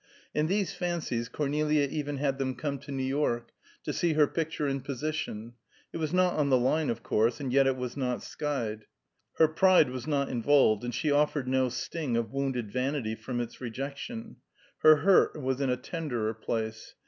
[0.33, 3.51] In these fancies Cornelia even had them come to New York,
[3.83, 5.53] to see her picture in position;
[5.93, 8.85] it was not on the line, of course, and yet it was not skyed.
[9.35, 13.61] Her pride was not involved, and she suffered no sting of wounded vanity from its
[13.61, 14.37] rejection:
[14.79, 16.95] her hurt was in a tenderer place.